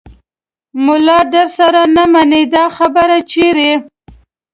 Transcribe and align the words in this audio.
ملا 0.85 1.19
درسره 1.33 1.81
نه 1.95 2.03
منمه 2.13 2.41
دا 2.53 2.65
خبره 2.77 3.17
چیرې 3.31 3.73